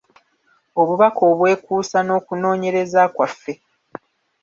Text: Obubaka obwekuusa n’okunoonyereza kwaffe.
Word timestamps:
Obubaka 0.81 1.21
obwekuusa 1.31 1.99
n’okunoonyereza 2.03 3.01
kwaffe. 3.15 3.53